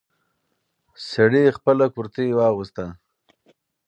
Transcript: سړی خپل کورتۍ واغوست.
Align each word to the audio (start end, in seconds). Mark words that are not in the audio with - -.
سړی 1.09 1.45
خپل 1.57 1.77
کورتۍ 1.95 2.29
واغوست. 2.33 2.77